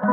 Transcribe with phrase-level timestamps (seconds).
[0.00, 0.06] こ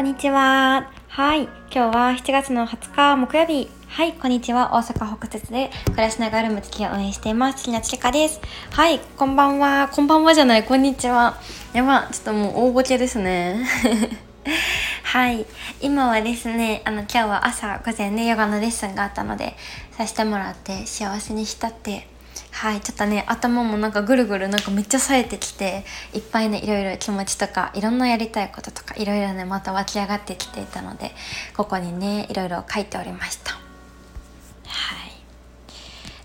[0.00, 0.92] んにちは。
[1.08, 1.42] はい。
[1.42, 3.68] 今日は7月の20日木曜日。
[3.88, 4.12] はい。
[4.12, 4.70] こんにちは。
[4.74, 7.64] 大阪北鉄で暮らしながらムツキを応援しています。
[7.64, 8.40] 月夏ちかです。
[8.70, 9.00] はい。
[9.00, 9.88] こんばんは。
[9.88, 10.62] こんばんはじゃない。
[10.62, 11.40] こんにちは。
[11.72, 12.08] やば。
[12.12, 13.66] ちょっともう大ボケですね。
[15.02, 15.46] はい。
[15.80, 19.56] 今はですね、あの、今日は朝午前ね、ヨガのレッスンがあったので、
[19.90, 22.13] させてもらって幸せに浸って
[22.50, 25.84] はいちょっとね頭もなんかぐるぐるなんかめっちゃ冴えてきて
[26.14, 31.12] いっぱいねいろいろ気持ちとかいろんなやりたいこととかいろいろねまた湧き上がってきていたので
[31.56, 33.52] ここにねいろいろ書いておりました。
[33.52, 33.58] は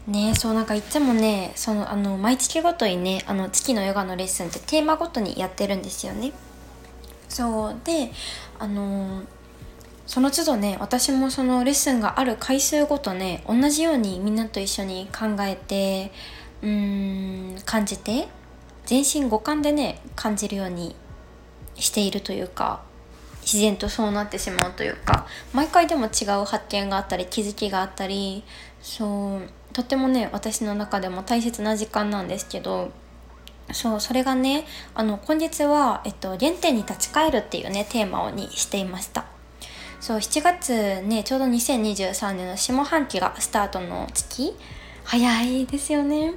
[0.07, 0.11] い。
[0.11, 6.31] ねそうなんかいつもねそのあの毎月ごとにねあの月のヨガのレッスンってテーマごとにやってるんですよね。
[7.27, 8.11] そうで
[8.57, 9.25] あのー
[10.09, 16.11] その都度ね私もそのレッスンがある回数ごとね同じようにみんなと一緒に考えて
[16.63, 18.27] うーん感じて
[18.87, 20.95] 全身五感でね感じるように
[21.75, 22.81] しているというか
[23.43, 28.43] 自然とそうなってしまうというか毎回でも違う発見があったり気づきがあったり
[28.81, 32.91] そうとってもね私の中でも大切な時間なんですけど
[33.71, 39.38] そうそれがねあの今月は、えっと「原点に立ち返る」っていうねテーマにしていました。
[39.99, 44.55] そう7月ねちょうど2023年の下半期がスタートの月。
[45.03, 46.35] 早いですよね。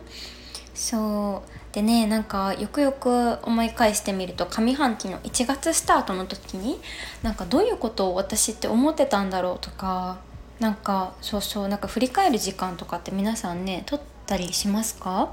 [0.74, 1.74] そう。
[1.74, 6.80] でねなんかよくよく思い返してみると上半期の1月スタートの時に
[7.22, 10.18] なんかどういうことを私って思ってたんだろうとか
[10.60, 15.30] なんかそうそうなんか振り返る時間とかって皆さんね取ったりしますか？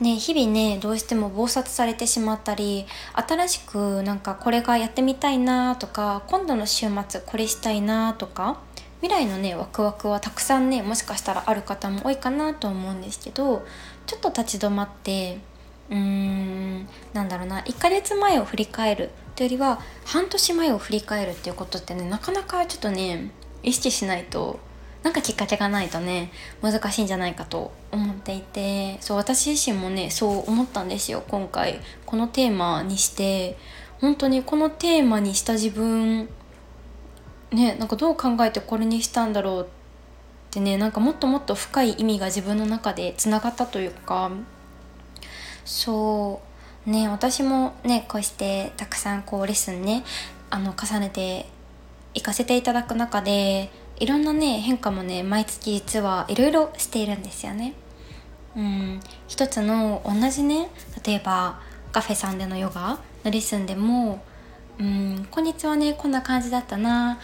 [0.00, 8.60] ね、日々ねどうしても忙殺されてしまったり新しくなんかこれがやってみたいなとか今度の週末これしたいなとか
[9.00, 13.64] 未来のねワクワクはたくさんねもしかしたらある方も多いかなと思うんですけど
[14.06, 15.38] ちょっと立ち止まって
[15.90, 23.32] うーんなんだろうな1ヶ月前を振り返るというよりは半年前を振り返るっていうことってねなかなかちょっとね
[23.64, 24.60] 意識しないと
[25.02, 31.80] なんかきっかけがないとね難しいんじゃないかと思っていてそう私自身もねそう思ったんですよ今回。
[32.04, 33.56] このテーマにして。
[34.00, 36.28] 本当にこのテーマにした自分
[37.50, 39.66] ねなんかどう考えてこれにしたんだろうっ
[40.50, 44.30] てねなんかもっともっと深い意味が自分の中でつながったというか
[45.64, 46.40] そ
[46.86, 50.04] うね私もねこうしてたくさんこうレッスンね
[50.50, 51.46] あの重ねて
[52.14, 53.70] 行かせていただく中で
[54.00, 57.74] いろんなね変化もね毎月実はいろいろしているんですよね。
[58.56, 60.68] うん、一つの同じね
[61.04, 61.60] 例えば
[61.92, 64.22] カフェさんでのヨガのレッスンでも
[64.80, 67.18] 「うんにちはねこんな感じだったな」っ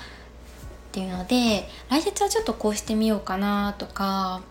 [0.92, 4.42] ていうので来月はちょっとこうしてみようかなとか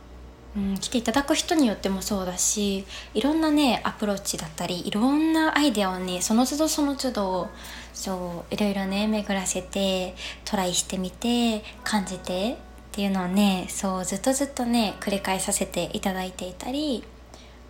[0.55, 7.49] うん、来ていただく人によってもそうだしいろんなねアプローチだったりいろんなアイデアをねその都度その都度
[7.93, 10.15] そういろいろね巡らせて
[10.45, 12.55] トライしてみて感じてっ
[12.91, 17.03] ていうのをねそうずっとずっとね繰り返させていただいていたり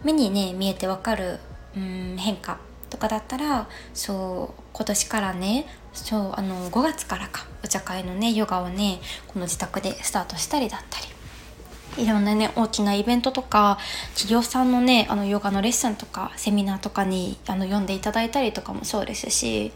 [0.04, 1.40] 目にね見えてわかる、
[1.78, 11.13] うん、変化とかだったらそう今年からねそうあの5月からかお茶会のねヨガをねこの自宅でスタートしたりだったり。
[11.98, 13.78] いろんなね大きなイベントとか
[14.14, 19.72] 企業さんのねあのヨガのレッスンとかセミナーとかにあの読んでいただいたりとかもそうですし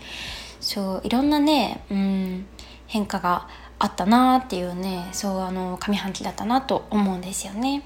[0.60, 2.46] そういろんなね、うん、
[2.88, 3.48] 変化が
[3.80, 7.84] あったなっていうねそうあの上半期だったなと思うんですよね。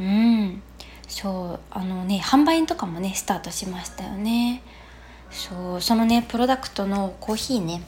[0.00, 0.62] うん
[1.06, 4.62] そうあのね販売とかもねスタートしましたよね。
[5.30, 7.82] そうそのねプロダクトのコーヒーね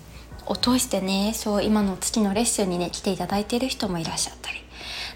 [0.46, 4.63] を通してねそう今の月のレッスンにね来ていただいている人もいらっしゃったり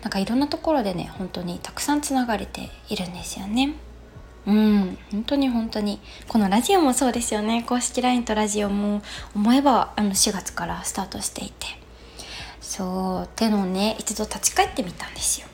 [0.03, 3.75] なんかいろんなところでね本当にたくさんつながれているんですよね。
[4.47, 4.99] うん。
[5.13, 6.01] 本当に本当に。
[6.27, 7.65] このラジオもそうですよね。
[7.65, 9.03] 公式 LINE とラジオも
[9.35, 11.67] 思えばあの4月からスタートしていて。
[12.61, 13.25] そう。
[13.25, 15.49] ってのね一度立ち返ってみたんですよ。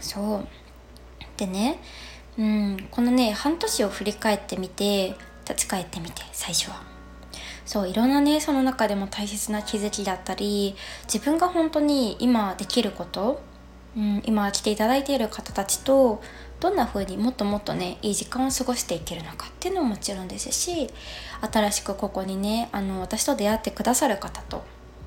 [0.00, 0.46] そう。
[1.36, 1.80] でね
[2.38, 2.88] うん。
[2.90, 5.16] このね半年を振り返ってみて
[5.48, 6.82] 立ち返ってみて最初は。
[7.64, 7.88] そう。
[7.88, 10.76] いろんなねその中でも大切な気づきだったり
[11.12, 13.40] 自分が本当に今できること
[13.96, 16.22] うん、今来ていただいている方たちと
[16.60, 20.88] どんな風にもっともっとねいい時間を過ごしていけるのかっていうのももちろんですし
[21.52, 24.62] 新しくここにねあの私と出会ってくださる方と、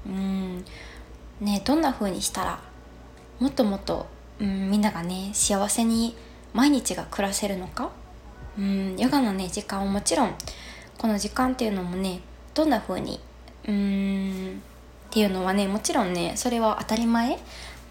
[0.05, 0.65] うん
[1.41, 2.59] ね、どんな風にしたら
[3.39, 4.05] もっともっと、
[4.39, 6.15] うん、みんながね幸せに
[6.53, 7.91] 毎日が暮らせるのか、
[8.57, 10.35] うん、ヨガのね時間をもちろん
[10.97, 12.19] この時間っていうのもね
[12.53, 13.19] どんな風に
[13.67, 14.61] うん
[15.07, 17.39] っていうのはねもちろんねそれは当たり前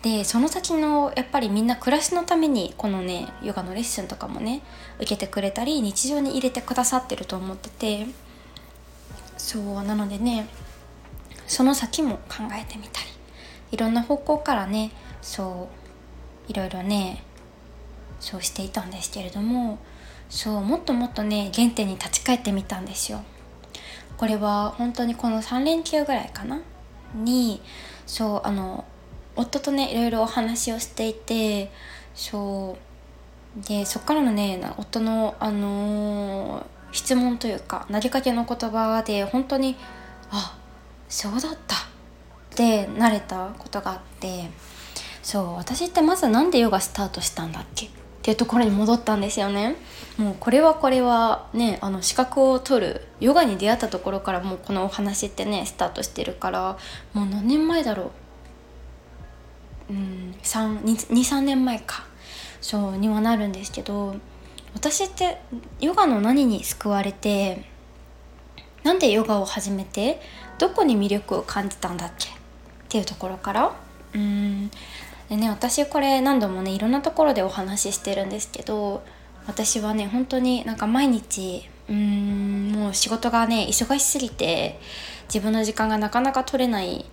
[0.05, 4.61] でその先のやっぱりみんな暮らしのためにこのねヨガのレッスンとかもね
[4.99, 8.07] 受けてくれたり日常に入れてくださってると思ってて
[9.39, 10.47] そうなのでね
[11.47, 13.07] その先も考えてみたり
[13.73, 14.91] いろんな方向からね
[15.23, 15.71] そ
[16.49, 17.23] ういろいろね
[18.21, 19.79] そうしていたんですけれども
[20.29, 23.23] そうもっともっとね原点に立ち返ってみたんですよ。
[24.19, 26.61] これは本当にこの3連休ぐらいかな？
[27.15, 27.63] に
[28.07, 28.85] そうあの
[29.37, 31.71] 夫とねいろいろお話をしていて
[32.15, 33.65] そう。
[33.69, 39.77] でそっからのね夫のあのー、質問というか投げかけの言葉で本当に
[40.31, 40.59] あ
[41.09, 41.77] そうだった。
[41.77, 44.49] って慣れたことがあって
[45.23, 47.87] そう私ってまず何でヨガスタートしたんだっけ？
[47.87, 47.91] っ
[48.23, 49.77] ていうところに戻ったんですよね。
[50.17, 56.79] もうこれはこれはねあの資格を取るヨガに出会ったところからもうこのお話ってねスタートしてるから
[57.13, 58.11] もう何年前だろう。
[59.91, 62.05] うん23年前か。
[62.61, 64.17] そうにはなるんですけど
[64.75, 65.39] 私って
[65.81, 67.63] ヨガの何に救われて
[68.83, 70.21] なんでヨガを始めて
[70.59, 72.31] どこに魅力を感じたんだっけ？
[72.31, 72.33] っ
[72.89, 73.73] ていうところから。
[74.15, 74.71] うん。
[75.29, 79.03] でね私これ何度もねいろんなところでお話ししてるんですけど
[79.47, 84.79] 私はね本当になんか毎日うんもう仕事がね忙しすぎて
[85.29, 87.07] 自分の時間がなかなか取れない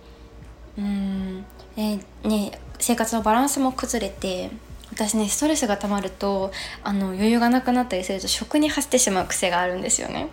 [0.78, 1.31] うん
[1.76, 4.50] えね生活のバランスも崩れて
[4.92, 6.52] 私ねストレスが溜まると
[6.82, 10.28] あの余裕がなくなったりすると食に走ってしまう癖があるんですよね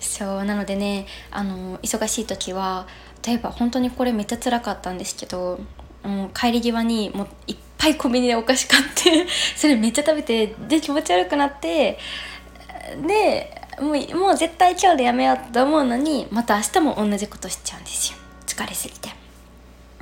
[0.00, 2.86] そうなのでねあの忙しい時は
[3.26, 5.58] 例えば本当にこれめっちゃ辛かったんですけど
[6.04, 11.98] もう帰り際にもういっぱいコンビニでお菓子買って それめっちゃ食べてで気持ち悪くなって
[13.06, 19.25] でもうもう絶対今日でやめようと思うのにまた明日も同じことしちゃうんですよ疲れすぎて。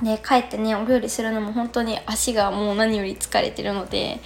[0.05, 4.19] で帰ってねお料理するのも本当に足がもう何より疲れてるので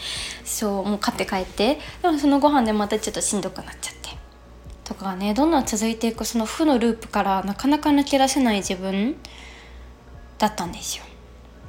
[0.43, 4.17] そうもう買って帰ってでもそのご飯でまたちょっとしんどくなっちゃって
[4.83, 9.15] とかねどんどん続いていくその負のループからなかなか抜け出せない自分
[10.37, 11.03] だったんですよ。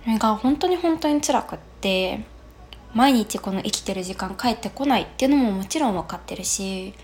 [0.03, 2.25] それが本当に本当に辛くって
[2.95, 6.95] 毎日この生きてる時間帰ってこないっていうのももちろん分かってるし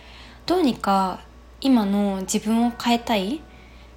[0.46, 1.20] どうにか
[1.60, 3.40] 今の自分を変えたい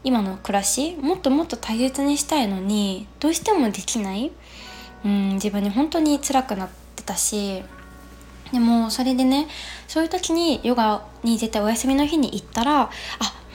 [0.04, 4.32] 今の暮らしもっともっと大切にしたいのにどうしてもできない。
[5.06, 7.64] うん自分に本当に辛くなってたし。
[8.52, 9.48] でもそれでね
[9.88, 12.88] そういう時にヨガに絶対お休みの日に行ったらあ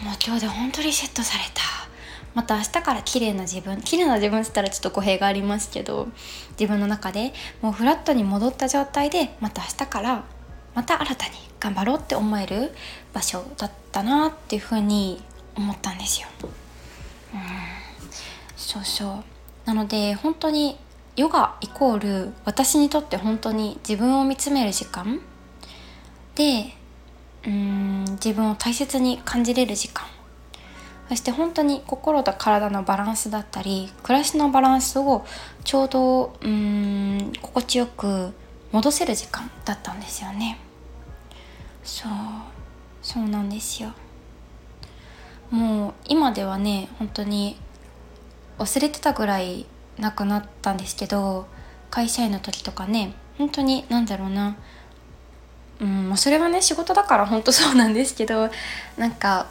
[0.05, 1.63] もう今日で本当リセットされた。
[2.35, 6.09] また明日から綺麗な自分綺麗な自分って言ったらちょっと語弊がありますけど
[6.59, 7.33] 自分の中で
[7.63, 10.25] もうフラットに戻った状態でまた明日から
[10.75, 12.73] また新たに頑張ろうって思える
[13.13, 15.23] 場所だったなっていうふうに
[15.57, 16.29] 思ったんですよ。
[17.35, 17.41] うん。
[18.57, 19.25] そうそう。
[19.67, 20.79] なので本当に
[21.17, 25.21] ヨガイコール私にとって本当に自分を見つめる時間。
[26.35, 26.75] で
[27.47, 30.07] うん自分を大切に感じれる時間。
[31.09, 35.27] そして本当に心と体のバランスだったり暮らしのバランスを
[35.63, 38.33] ちょうどうん心地よく
[38.73, 40.59] 戻せる時間だったんですよね。
[41.85, 42.13] そう。
[43.03, 43.93] そうなんですよ。
[45.51, 47.57] もう今ではね本当に
[48.59, 49.67] 忘れてたぐらい
[49.99, 51.47] なくなったんですけど
[51.91, 54.57] 会社員の時とかね本当に何だろうな。
[55.81, 58.49] うんそれはね仕事だから本当そうなんですけど
[58.97, 59.49] なんか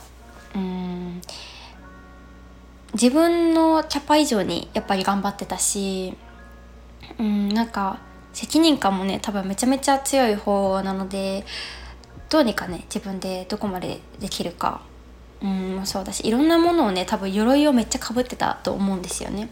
[0.55, 1.21] うん
[2.93, 6.15] 自分のキャパ以上にやっぱり頑張ってたし
[7.19, 7.99] うんなんか
[8.31, 11.45] 責任感もね多分めちゃめちゃ強い方なので
[12.29, 14.81] どうにかね自分でどこまでできるか。
[15.43, 15.47] う
[15.81, 19.49] んそうだしいろんなものをね多分鎧をめっちゃかぶってたと思うんですよね。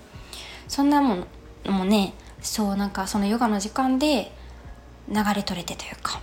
[0.67, 1.27] そんなも
[1.65, 4.31] のもねそうなんかそのヨガの時間で
[5.09, 6.21] 流れ取れてというか。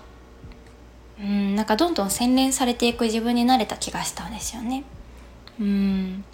[1.21, 4.85] うんなんかどんどん洗練されていく自分になれた気がしたんですよね。
[5.61, 6.25] うん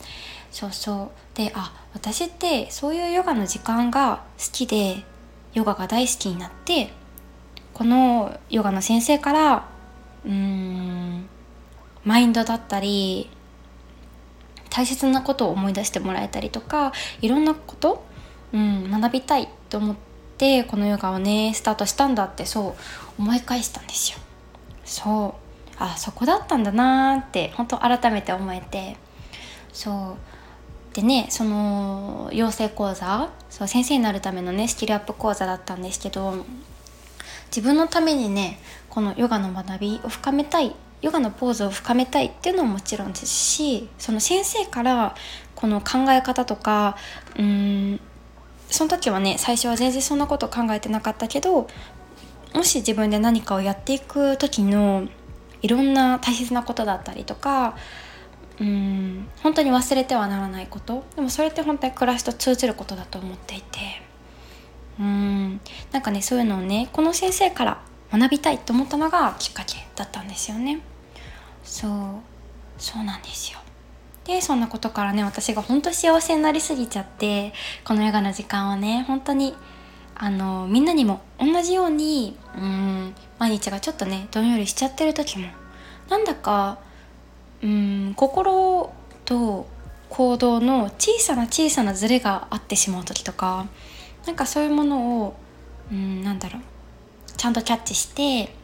[0.51, 1.37] そうそう。
[1.37, 5.03] であ私ってそういうヨガの時間が好きで
[5.55, 6.93] ヨガが大好きになって
[7.73, 9.69] このヨガの先生から
[10.25, 11.29] うーん
[12.05, 13.31] マインドだったり
[14.71, 18.05] 大切なことを思い出してもらえたりとかいろんなこと、
[18.53, 19.97] うん、学びたいと思っ
[20.37, 22.77] てこのヨガをねスタートしたんだってそ
[23.19, 24.19] う思い返したんですよ。
[24.85, 25.45] そう。
[25.77, 28.97] あそこだったんだなーって本当改めて思えて。
[29.73, 30.35] そう。
[30.95, 36.45] でねその養成講座そう先生になるためのねスキルアップ講座だったんですけど
[37.47, 45.15] 自分のためにねこのヨガの学びを深めたいヨガのポーズを深めたいっていうのももちろんですしその先生から
[45.55, 46.97] この考え方とか
[47.39, 48.01] うん
[48.71, 51.69] その時はね最初は全然そんなこと考えてなかったけど
[52.55, 55.07] もし自分で何かをやっていく時の
[55.61, 57.77] いろんな大切なことだったりとか
[58.59, 61.05] うん本当に忘れてはならないこと。
[61.17, 64.03] でもそれって本当に暮らしと通じることだと思っていて。
[64.99, 67.81] うんなんかねそういうのをねこの先生から
[68.13, 70.81] 学びたいと思ったのがきっかけだったんですよね。
[71.65, 71.91] そう
[72.79, 73.59] そうなんですよ。
[74.25, 77.53] でそんなことからね私が本当幸せになりすぎちゃって
[77.85, 79.55] このヨガの時間をね本当に
[80.15, 85.49] あのみんなにも同じようにうん毎日がちょっとねどんよりしちゃってる時も
[86.09, 86.79] なんだか
[87.63, 88.93] うん心
[89.25, 89.67] と
[90.09, 93.67] 行動の小さな小さなズレがあってしまう時とか
[94.27, 95.35] なんかそういうものを
[95.91, 96.63] うんなんだろう
[97.37, 98.55] ちゃんとキャッチして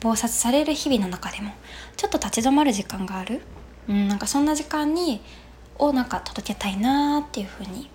[0.00, 1.52] 忙殺される日々の中でも
[1.98, 3.42] ちょっと立ち止まる時間がある、
[3.88, 5.20] うん、なんかそんな時間に
[5.78, 7.90] をなんか届けたいなっていうふうに、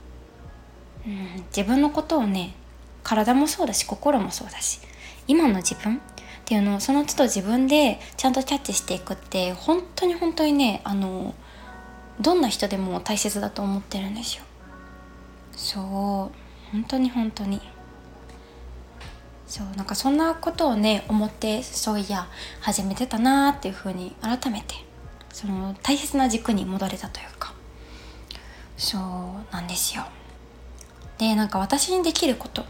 [1.08, 2.54] うん、自分のことをね
[3.02, 4.82] 体もそうだし心もそうだし
[5.28, 6.00] 今の自分っ
[6.46, 11.34] ていうのをその都度自分でちゃんとキャッチしていくって本当に本当にねあの
[12.20, 14.44] どんな人でも大切だと思ってるんですよ。
[15.54, 15.84] そう
[16.72, 17.62] 本当に本当に。
[19.54, 22.28] そうなんかそんなことをね思ってそういや
[22.60, 24.74] 始めてたなーっていうふうに改めて
[25.32, 27.54] その大切な軸に戻れたというか
[28.78, 29.02] そう
[29.54, 30.06] なんですよ。
[31.20, 32.66] でなんか私にできること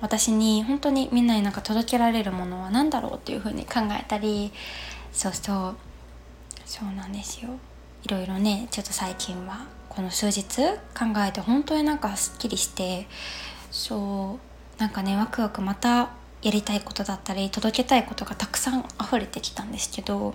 [0.00, 4.52] 私に本当にみんなになんか届けられるものは何だろうっていうふうに考えたり
[5.12, 5.76] そうそう
[6.64, 7.50] そうなんですよ。
[8.04, 10.62] いろいろねちょっと最近はこの数日
[10.98, 13.06] 考えて本当になんかすっきりして
[13.70, 14.38] そ
[14.78, 20.34] うなんかねワクワクまたやりたいことだったり届けたいことがたくさん溢れてきたんですけど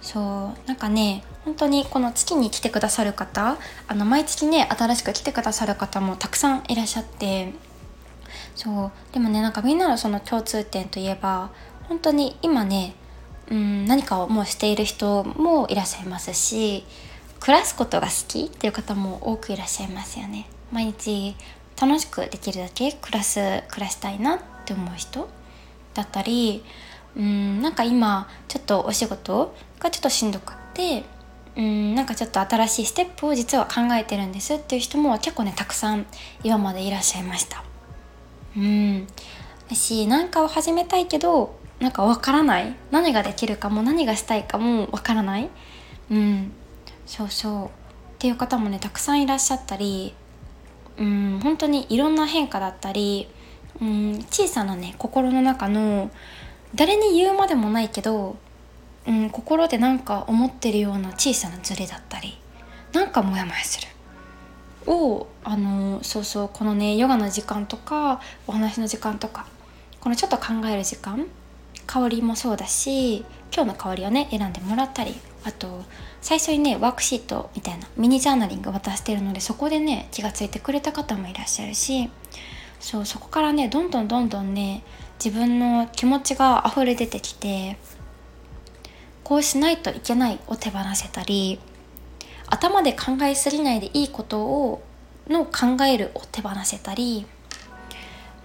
[0.00, 7.52] そうなんかね本当にこの月に来てくださる方あの毎月ね新しく来てくださる方もたくさんいらっしゃって
[8.54, 11.50] そうでもねなんかみんなのその共通点といえば
[11.88, 12.94] 本当に今ね
[13.50, 16.84] うん何かをもうしている人もいらっしゃいますし
[17.40, 20.46] 暮らすことが好きっていう方も多くいらっしゃいますよね。
[20.70, 21.34] 毎日
[21.80, 24.38] 楽しくできるだけ暮らす暮らしたいな
[24.70, 25.28] って思う人
[25.94, 26.62] だったり
[27.16, 31.04] うんなんか今ちょっとお仕事がちょっとしんどくって
[31.56, 36.06] うんなんかちょっと新しいステップを実は考えてるんですっていう人も結構ねたくさん
[36.44, 37.64] 今までいらっしゃいました。
[38.56, 39.06] うん。
[39.72, 42.74] し何かを始めたいけどなんかわからない。
[42.92, 45.48] 何ができるかも何がしたいかもわからない。
[46.10, 46.52] うん。
[47.06, 47.66] そうそう。
[47.66, 47.68] っ
[48.18, 50.14] ていう方もねたくさんいらっしゃったり
[50.98, 53.28] うん本当にいろんな変化だったり
[53.80, 56.10] うん小さなね心の中の
[56.74, 58.36] 誰に言うまでもないけど、
[59.06, 62.38] うん、心でなんか思ってるような小さなズレだったり
[62.92, 63.88] なんかモヤモヤする。
[64.86, 69.46] をあのそうそうこのねヨガの時間とかお話の時間とか
[70.00, 71.26] このちょっと考える時間
[71.86, 73.18] 香りもそうだし
[73.54, 75.84] 今日の香りをね選んでもらったりあと
[76.20, 82.10] 最初にねワークシートみたいなミニジャーナリング渡してるのでそこでね気が付いてくれた方もいらっしゃるし
[82.80, 84.82] そうそこからねどんどんどんどんね
[85.22, 87.76] 自分の気持ちが溢れ出てきて
[89.22, 91.60] こうしないといけないを手放せたり
[92.48, 94.82] 頭で考えすぎないでいいことを
[95.28, 97.26] の考えるを手放せたり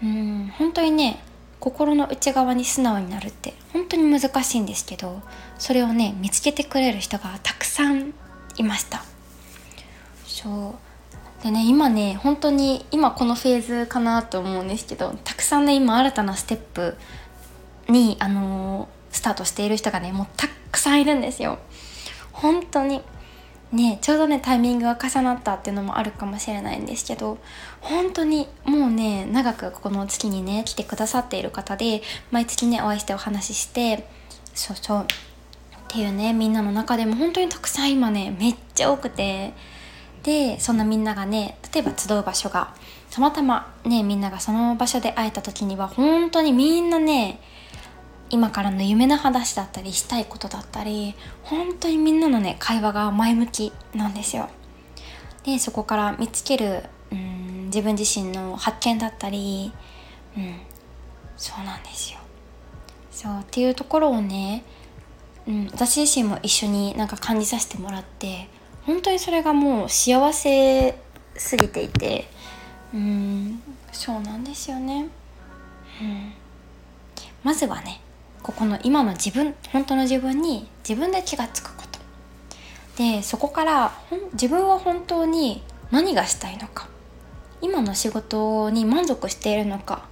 [0.04, 1.20] うん本当にね
[1.60, 5.22] 心の内側に素直になるって本当に難しいんですけど
[5.58, 8.14] それをね見つけてくれる人がたくさん
[8.58, 9.04] いました。
[10.26, 10.85] そう。
[11.46, 16.98] でね今ね本当に今このフェーズかなと思うんですけどたくさんね今新たなステップ
[17.88, 21.60] にあのー、スタートしている人がねもうたくさんいるんですよ。
[22.32, 23.04] 本当に。
[23.72, 27.38] ねちょうどねタイミングが重なったっていうのもあるかもしれないんですけど
[27.82, 34.08] 本当にもうね長くこの月にね来てくださっている方で毎月ねお会いしてお話しして
[34.56, 35.02] そうそう。
[35.02, 35.06] っ
[35.90, 39.54] ていうねみんなの中でも本当にたくさん今ねめっちゃ多くて
[40.26, 42.74] でそんなみんながね例えば集う場所が
[43.12, 47.40] たまたまねみんながその場所で会えた時には本当にみんなね
[48.32, 51.14] 今からの夢の話だったりしたいことだったり
[51.44, 54.50] 本当にみんなのね会話が前向きなんですよ。
[55.44, 59.72] でそこから見つけるうん自分自身の発見だったり
[60.36, 60.56] うん
[61.38, 62.20] そうなんですよ。
[63.12, 64.64] そうっていうところをね、
[65.48, 68.50] うん、私自身も一緒になんか感じさせてもらって
[68.86, 70.98] 本当にそれがもう幸せ
[71.36, 72.28] すぎていて。
[72.94, 73.62] うん。
[73.92, 75.08] そうなんですよね。
[76.02, 76.34] うん、
[77.44, 78.02] まずはね
[78.44, 82.00] ここの今の自分本当の自分に自分で気が付くこと。
[82.98, 83.94] でそこから
[84.34, 86.88] 自分は本当に何がしたいのか。
[87.62, 90.06] 今の仕事に満足しているのか。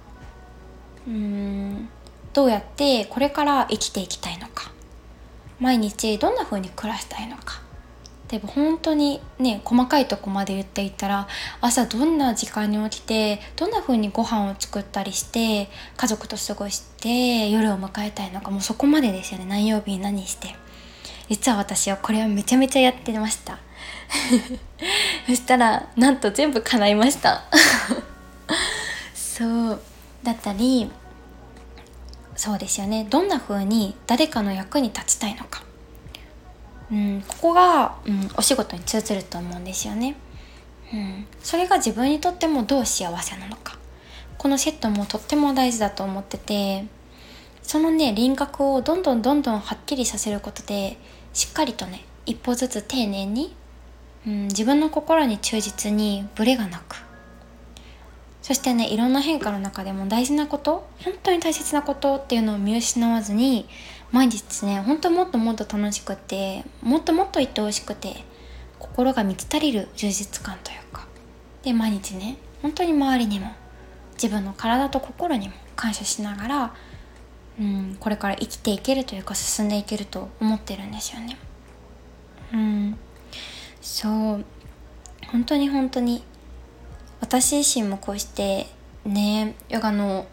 [1.06, 1.88] うん。
[2.32, 4.72] どうやってこれから生きていきたいのか。
[5.60, 7.60] 毎日どんな風に暮らしたいのか
[8.28, 11.28] でも本当にね細かいとこまで言っていたら
[11.60, 19.46] 朝どんな時間に起きてどんな風にご飯を作ったりして家族と過ごして夜を迎えたいのかもうそこまでですよね。
[19.46, 20.56] 何曜日に何して。
[21.28, 23.58] 実は私はこれをめちゃめちゃやってました。
[25.26, 27.44] そしたらなんと全部叶いました。
[29.14, 29.80] そう。
[30.22, 30.90] だったり
[32.36, 33.06] そうですよね。
[33.08, 35.62] どんな風に誰かの役に立ちたいのか。
[36.90, 40.16] うん、ここが、うん、お仕事に通ずると思うんですよね。
[40.92, 43.78] うん、それが自分にとってもどう幸せなのか
[44.38, 46.84] このセットもとっても大事だと思ってて
[47.62, 50.98] そのね輪郭をどんどんどんどんはっきりさせることで
[51.32, 53.56] しっかりとね一歩ずつ丁寧に、
[54.26, 56.96] うん、自分の心に忠実にブレがなく
[58.42, 63.66] そしてねいろんな変化の中でも大事なこと本当に大切なことっていうのを見失わずに
[64.14, 68.14] 毎日ねほんともっともっと楽しくてもっともっと愛おしくて
[68.78, 71.08] 心が満ち足りる充実感というか。
[71.64, 73.50] で毎日ね本当に周りにも
[74.12, 76.74] 自分の体と心にも感謝しながら、
[77.58, 81.36] うん、これから生きていけるというか進んでいけると思ってるんですよね。
[82.52, 82.96] うん、
[83.82, 84.44] そう。
[85.32, 86.22] 本当に本当に
[87.20, 88.68] 私自身もこうして
[89.04, 90.26] ねヨガの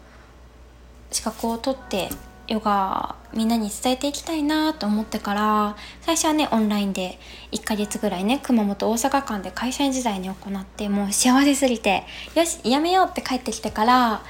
[1.10, 2.10] 資格を取って
[2.52, 7.18] ヨガみんなに伝えていきたいなと思ってから最初はねオンラインで
[7.50, 12.04] 1ヶ月ぐらいね熊本大阪間で会社員時代に行ってもう幸せすぎて
[12.34, 14.22] よしやめようって帰ってきてから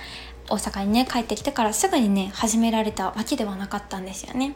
[0.48, 4.54] 大阪にね帰ってきてからすぐにね始められたわけではなかったんですよね。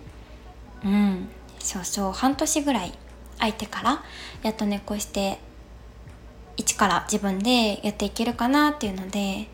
[0.85, 1.29] うん。
[1.59, 2.93] そうそう半年ぐらい
[3.39, 4.05] 空いてから
[4.45, 5.41] やっとねこうして
[6.57, 9.49] 一から自分でやっていけるかなっていうので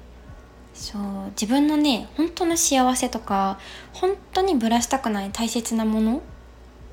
[0.74, 3.58] そう自分のね本当の幸せとか
[3.92, 6.22] 本当にぶらしたくない大切なもの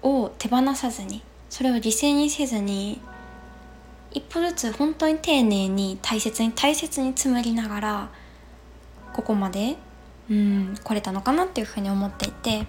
[0.01, 3.01] を手放さずにそれを犠牲にせずに
[4.11, 8.09] 一歩ずつ本当に丁寧に大切に大切に紡ぎながら
[9.13, 9.77] ここまで
[10.29, 12.65] うん来れたのかなっていうふうに思っていて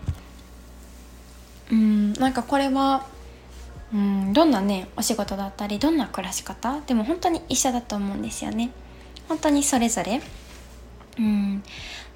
[1.70, 3.06] うんなんかこれは
[3.92, 8.70] うんどんなねお仕事だったりどんな暮らし方でも本当に一緒だと思うんですよね。
[9.28, 10.20] 本当にそれぞれ
[11.20, 11.62] うん。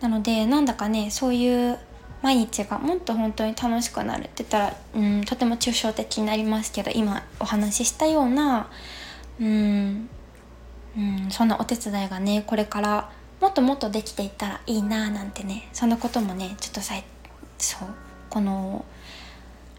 [0.01, 1.79] なのでなんだかねそういう
[2.23, 8.71] 毎日がもっと本当に楽しくなるって言ったら、うん、とても抽象的になりますけど今お話ししたような、
[9.39, 10.09] うん、
[10.97, 16.95] うん、そんなお手伝いがねこれからもっともっとできていったらいいななんてねそんなこともねちょっとさ
[17.59, 17.89] そう
[18.31, 18.85] この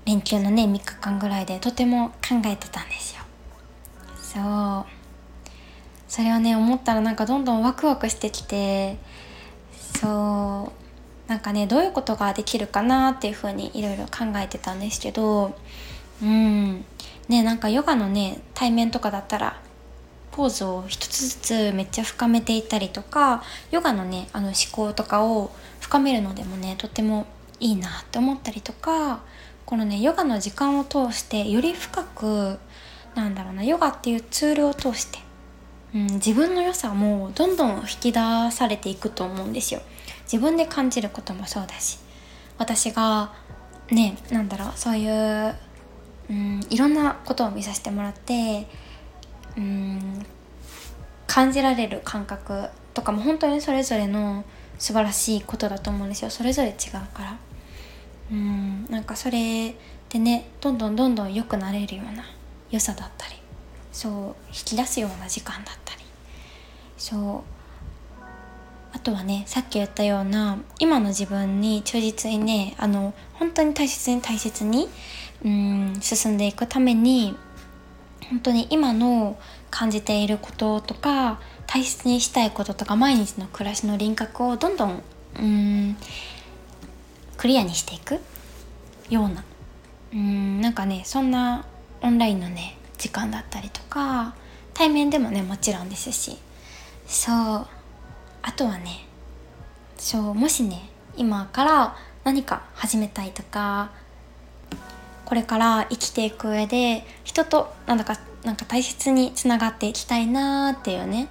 [0.06, 3.24] 連休のね3日間ぐらいでとても考えてたんですよ。
[4.22, 4.95] そう。
[6.08, 8.98] それをね思ったらなんかどんどんワクワクしてきて
[10.00, 10.72] そ
[11.28, 15.58] うなんかねどういうことができるかなっていうふうにいろいろ考えてたんですけど
[16.22, 16.86] うん。
[17.28, 19.60] ねなんかヨガのね対面とかだったら
[20.32, 23.42] ポーズを一つずつめっちゃ深めていったりとか
[23.72, 27.26] ヨガのねあの思考とかを深めるのでもねとっても
[27.60, 29.22] いいなって思ったりとか
[29.66, 32.60] このねヨガの時間を通してより深く
[33.16, 35.20] なんだろうなヨガっていうツールを通して、
[35.96, 38.20] うん、自分の良さもどんどん引き出
[38.52, 39.82] されていくと思うんですよ。
[40.24, 42.00] 自分で感じることもそうだし。
[42.58, 43.34] 私が
[43.92, 45.56] ねなんだろうそういう、
[46.30, 48.68] うん、いろんなことを見させてもらって
[49.58, 50.26] うん
[51.28, 54.44] 感じられる感覚とかも本当にそれぞれの
[54.78, 56.30] 素晴らしいことだと思うんですよ。
[56.30, 56.76] それぞれ違う
[57.14, 57.38] から。
[58.32, 59.76] うんなんかそれ
[60.10, 62.26] でねどんどんどんどん良くなれるような
[62.70, 63.45] 良さだったり。
[63.96, 64.12] そう
[64.50, 66.02] 引き出すような時間だったり。
[66.98, 68.24] そう
[68.92, 74.90] あとはねさっき言ったような今の自分に忠実にねあの本当に大切に大切に
[75.44, 77.38] うん進んでいくために
[78.30, 79.38] 本当に今の
[79.70, 85.04] 感じていることとか大切にしたいこととか毎日の暮らしの輪郭をどんどん
[85.40, 85.98] うん
[87.38, 88.20] クリアにしていく
[89.10, 89.44] ような。
[90.14, 91.66] うんなんかねそんな
[92.02, 94.34] オンラインのね時間だったりとか
[94.74, 96.38] 対面でもねもちろんですし。
[97.06, 97.68] そう。
[98.42, 99.06] あとはね
[99.96, 103.92] そうもしね今から何か始めたいとか
[105.24, 111.28] これから生きていく上で人となんだかなんか大切につながっていきたいなーっていうね。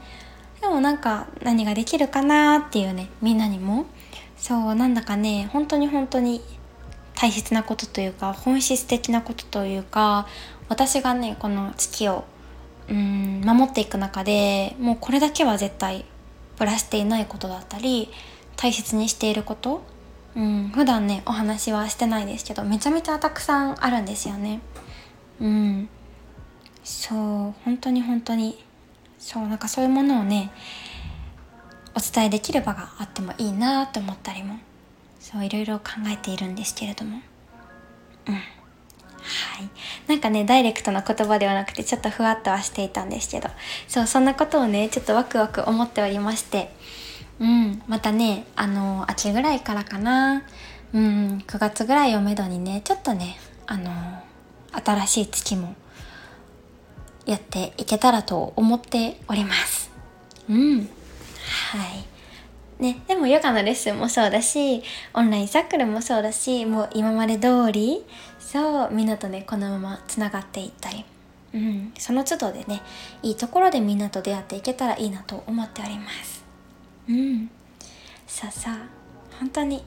[0.61, 3.87] でもなんか何ができるかなっていうねみんなにも。
[4.37, 6.41] そうなんだかね本当に本当に
[7.17, 10.27] 大切なことというか本質的なことというか
[10.69, 12.25] 私がねこの月を
[12.89, 16.05] うん守っていく中でもうこれだけは絶対
[16.59, 18.11] ぶらしていないことだったり
[18.57, 19.83] 大切にしていること
[20.37, 24.61] うん普段ねお話はしてないですけどめちゃめちゃたくさんあるんですよね。
[25.41, 25.89] うん。
[26.83, 27.19] そう
[27.65, 28.63] 本当に本当に。
[29.19, 30.51] そうなんかそういうものをね
[31.95, 34.59] お伝えできる場があってもいいなと思ったりも
[35.19, 37.21] そういろいろ考えているんですけれども。
[38.27, 38.54] うん。
[39.25, 39.71] はい。
[40.07, 43.49] なんかねダイレクトな言葉ではなくてちょっとふわっとはしていたんですけど。
[43.89, 46.75] そうそんなことをねちょっとワクワク思っておりまして。
[47.41, 47.83] うん。
[47.89, 50.43] またねあの秋ぐらいからかな。
[50.93, 51.45] うん。
[51.47, 53.91] 9月ぐらいをめどにねちょっとねあの
[54.73, 55.75] 新しい月も
[57.27, 59.91] やっていけたらと思っております。
[60.49, 60.79] うん。
[60.81, 62.15] はい。
[62.79, 64.83] ね、でもヨガのレッスンもそうだし
[65.15, 68.05] オンラインサークルもそうだしもう今まで通り
[68.55, 71.05] そうみんなとねこのままつながっていったり、
[71.55, 72.83] うん、その都度でね
[73.21, 76.45] いいところでみんなと出会っていけたらいいなと思っております。
[77.09, 77.51] うん。
[78.29, 78.87] さあさあ
[79.41, 79.85] 本当に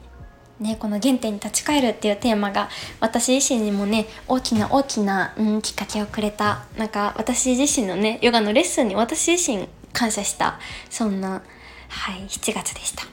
[0.60, 2.68] ねこの原点に立ち返るっていうテーマが
[3.00, 11.42] 私自身にもね大きな大きな、うん、きっかけをくれたなんか私自身のねヨガのレッスンに私自身感謝したそんな
[11.88, 13.06] はい7月でした。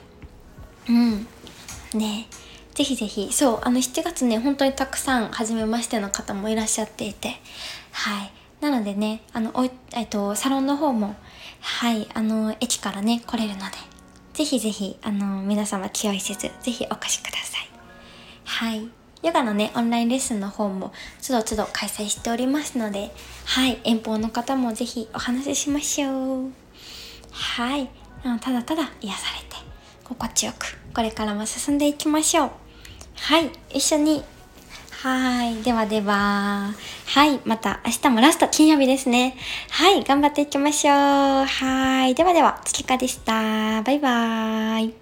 [0.89, 1.25] うん。
[1.93, 2.27] ね
[2.75, 3.31] ぜひぜひ。
[3.31, 7.39] そうあの7月ね本当にたくさん初めましての方もいらっしゃっていて。
[7.91, 8.31] はい。
[8.61, 11.15] なのでねあのおえっとサロンの方も
[11.61, 13.65] はいあの駅からね来れるので
[14.33, 17.69] ぜひぜひあの皆様気負いせずぜひお越しください。
[18.43, 18.89] はい。
[19.23, 23.11] ヨガのねオンラインレッスンの方もつどつど開催しておりますので
[23.45, 23.79] はい。
[23.85, 26.51] 遠方の方もぜひお話ししましょう。
[27.31, 27.89] はい。
[28.41, 29.55] ただただ癒されて
[30.03, 32.64] 心地よくこれからも進んでいきましょう。
[33.17, 34.23] はい一緒に。
[35.03, 36.73] はいではでは。
[37.07, 39.35] はいまた明日もラスト金曜日ですね。
[39.69, 40.95] はい頑張っていきましょう。
[41.45, 43.81] はいではでは月花でした。
[43.83, 44.95] バイバーイ。